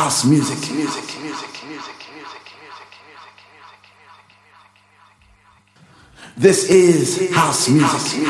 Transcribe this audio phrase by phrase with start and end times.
[0.00, 0.58] house music.
[6.38, 8.26] This is house music.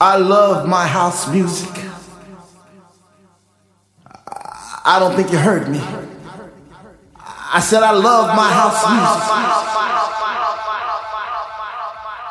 [0.00, 1.68] I love my house music.
[4.86, 5.82] I don't think you heard me.
[7.18, 9.63] I said I love my house music.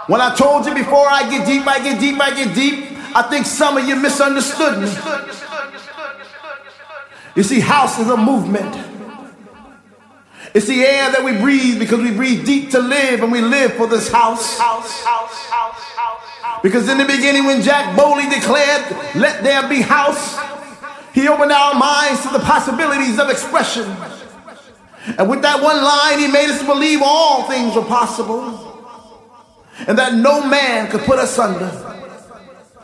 [0.07, 3.21] When I told you before I get deep, I get deep, I get deep, I
[3.23, 4.89] think some of you misunderstood me.
[7.35, 8.75] You see, house is a movement.
[10.53, 13.73] It's the air that we breathe because we breathe deep to live and we live
[13.73, 14.59] for this house.
[16.61, 20.37] Because in the beginning, when Jack Bowley declared, Let there be house,
[21.13, 23.85] he opened our minds to the possibilities of expression.
[25.17, 28.72] And with that one line, he made us believe all things were possible
[29.87, 31.69] and that no man could put us under.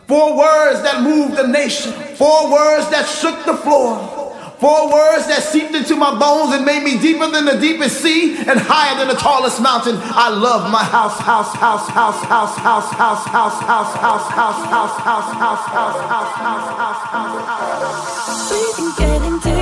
[0.07, 4.17] Four words that moved the nation, four words that shook the floor.
[4.59, 8.35] Four words that seeped into my bones and made me deeper than the deepest sea
[8.35, 9.95] and higher than the tallest mountain.
[10.01, 15.31] I love my house, house, house, house, house, house, house, house, house, house, house, house,
[15.39, 18.49] house, house, house, house, house, house, house.
[18.97, 19.58] Breathing,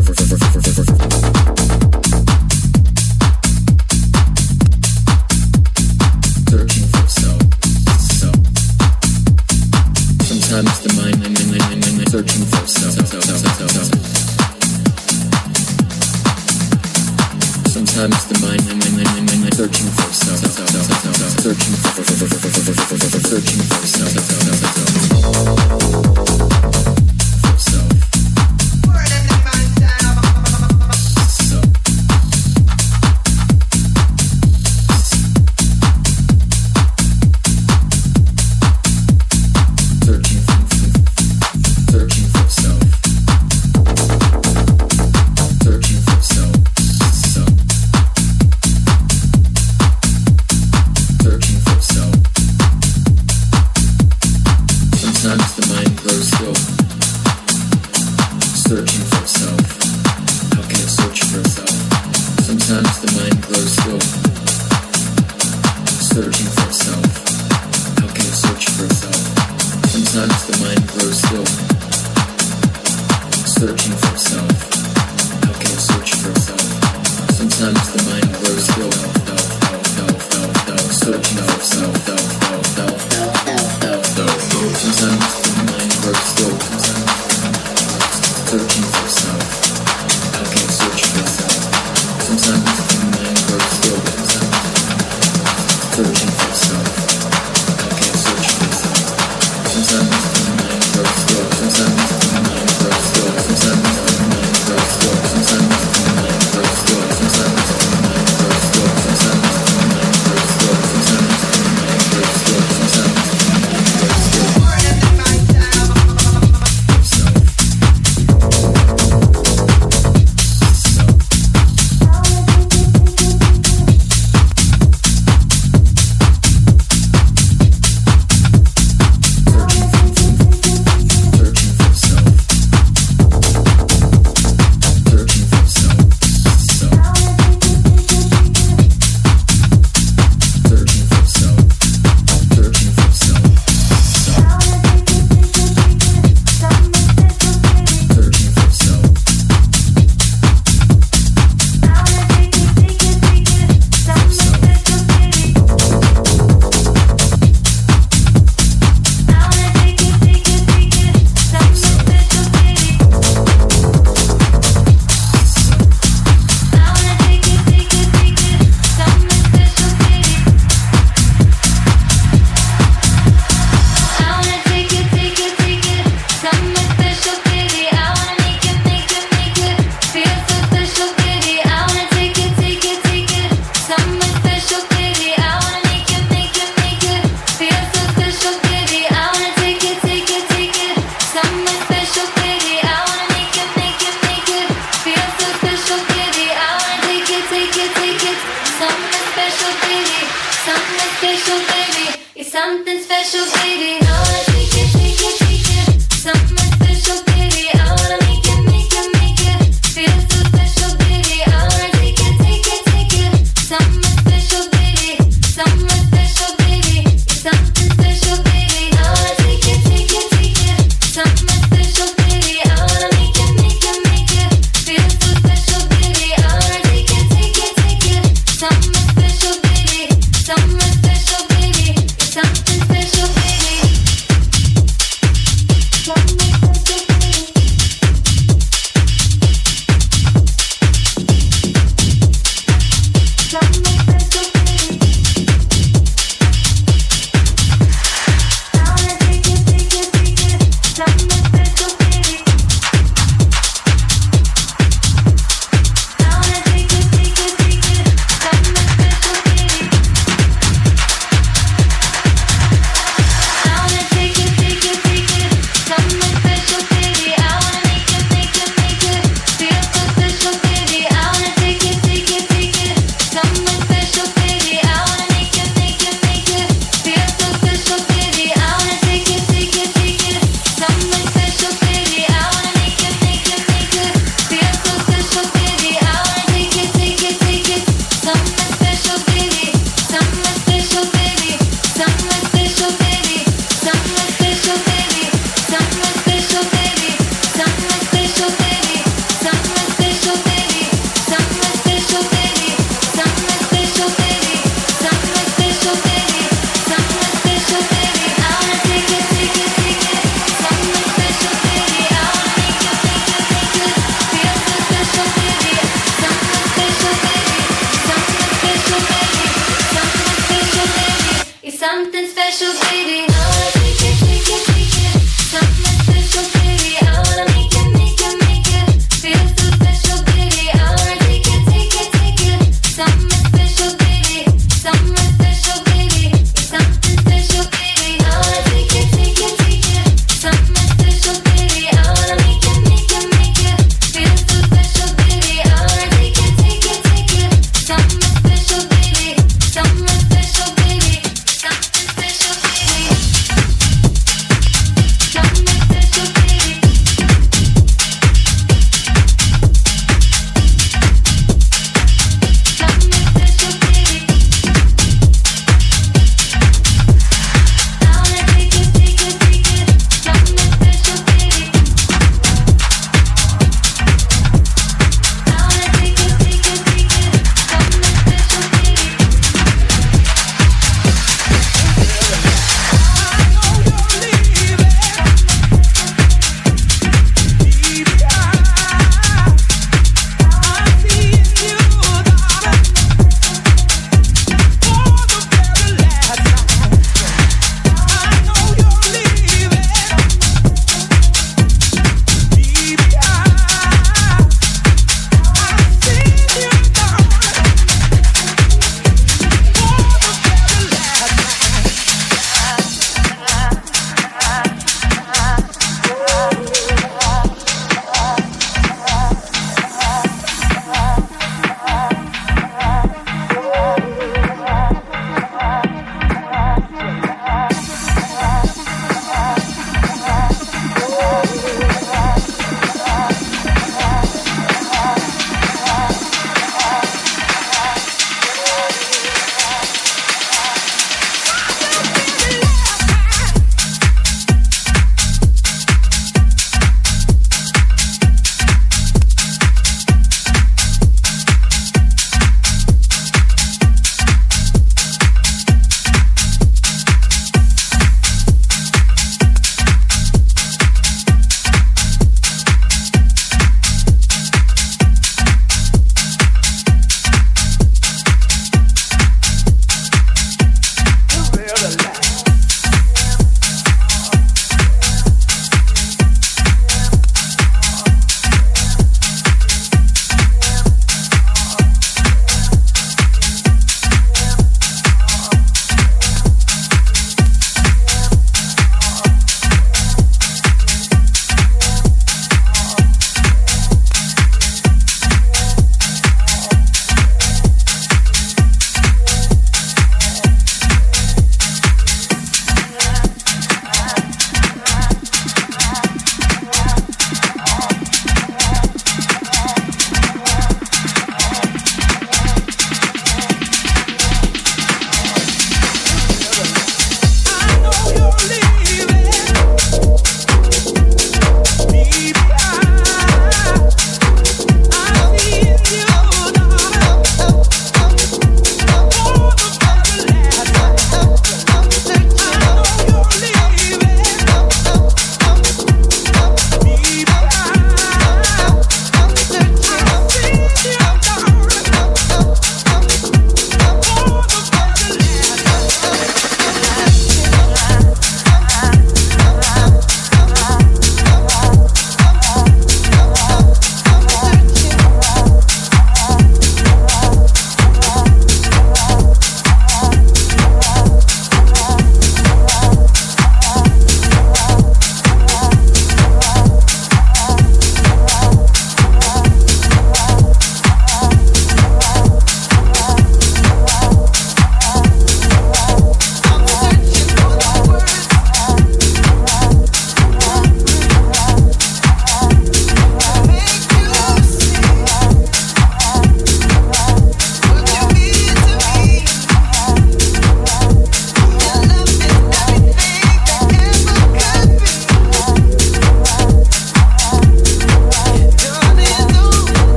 [0.00, 0.99] フフフフフ。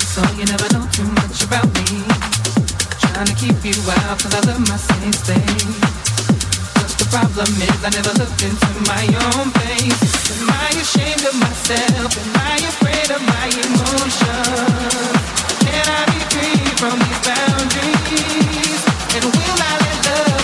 [0.00, 2.02] So you never know too much about me.
[2.98, 5.78] Trying to keep you out cause I love my same space
[6.98, 10.42] The problem is I never looked into my own face.
[10.42, 12.10] Am I ashamed of myself?
[12.10, 15.14] Am I afraid of my emotions?
[15.62, 18.82] Can I be free from these boundaries?
[19.14, 20.43] And will I let love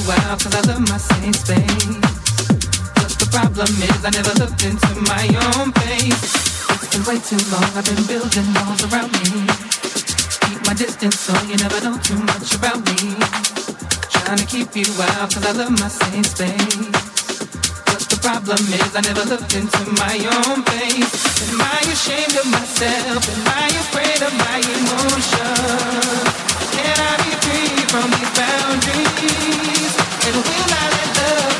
[0.00, 2.00] you out cause I love my same space.
[2.96, 6.24] But the problem is I never looked into my own face.
[6.80, 9.44] It's been way too long, I've been building walls around me.
[10.46, 13.16] Keep my distance so you never know too much about me.
[14.14, 16.88] Trying to keep you out cause I love my same space.
[17.88, 21.12] But the problem is I never looked into my own face.
[21.50, 23.22] Am I ashamed of myself?
[23.26, 26.24] Am I afraid of my emotions?
[26.72, 27.79] Can I be free?
[27.90, 31.59] from these boundaries, and will I let love?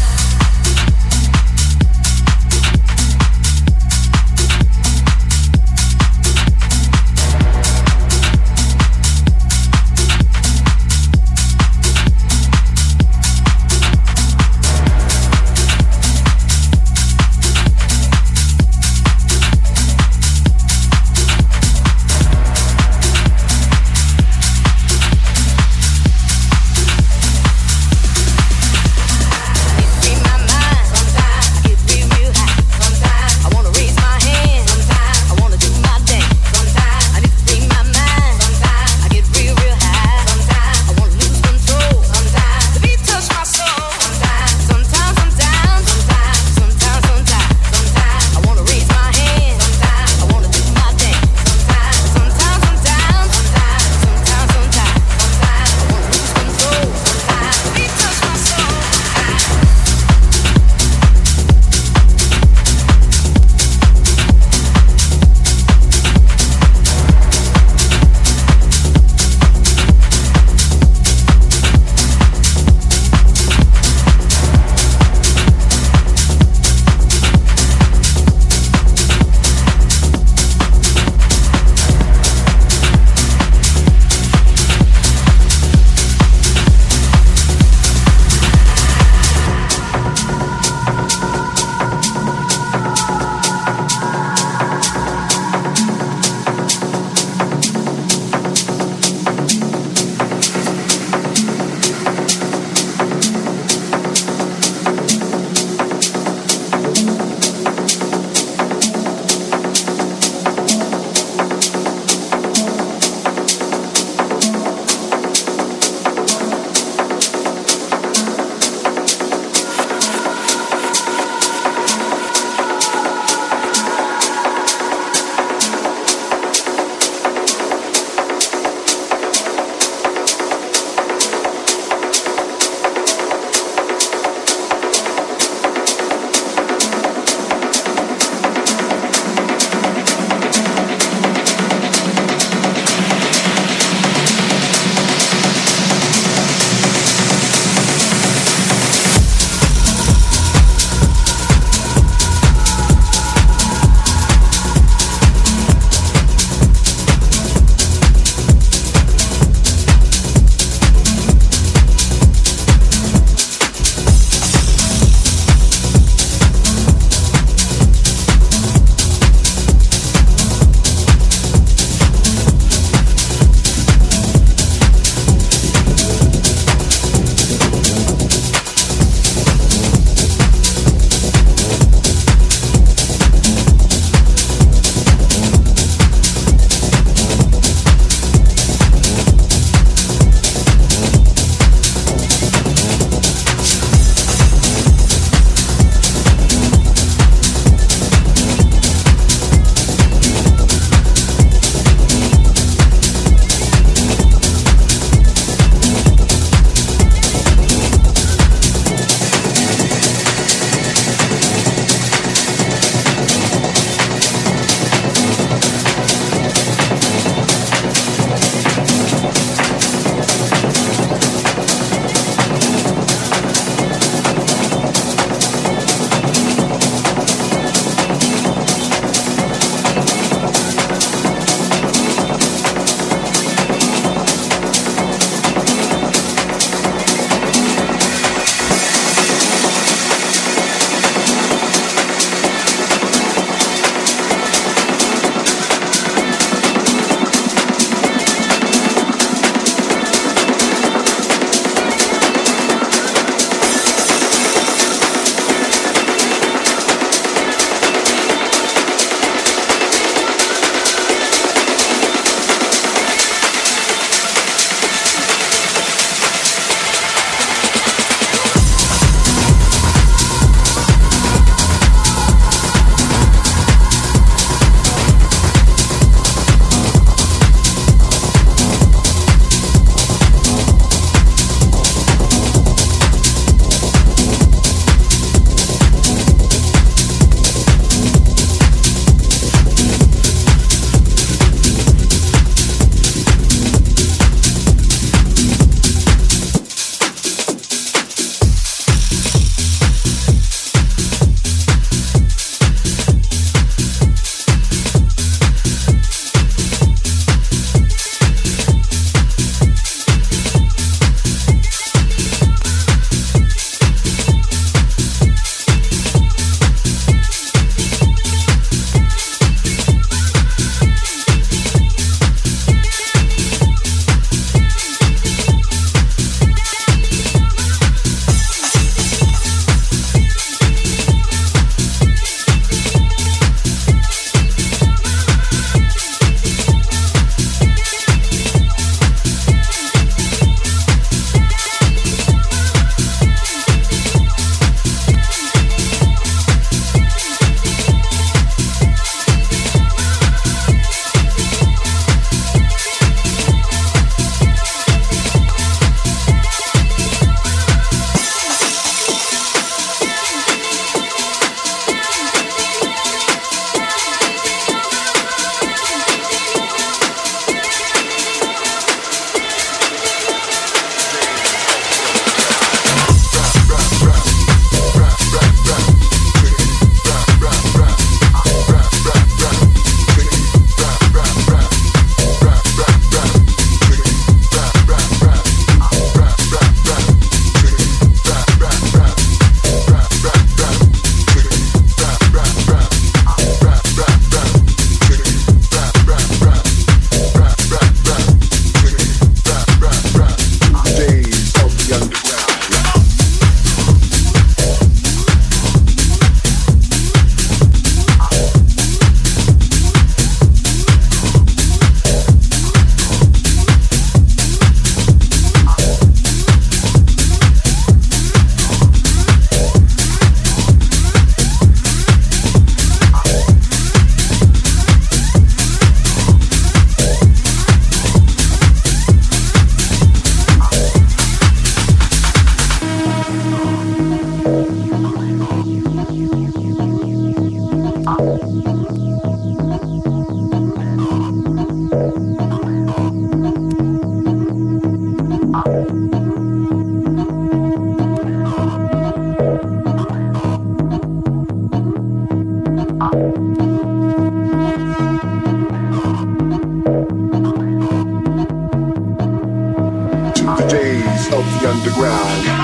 [461.91, 462.60] Underground.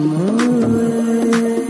[0.00, 1.67] Ooh.